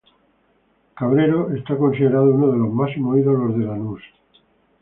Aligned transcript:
Cabrero 0.95 1.51
es 1.55 1.63
considerado 1.63 2.33
uno 2.33 2.47
de 2.51 2.57
los 2.57 2.73
máximos 2.73 3.19
ídolos 3.19 3.55
de 3.55 3.65
Lanús. 3.65 4.01